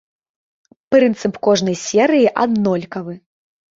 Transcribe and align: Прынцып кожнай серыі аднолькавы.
Прынцып 0.95 1.33
кожнай 1.47 1.77
серыі 1.83 2.33
аднолькавы. 2.45 3.13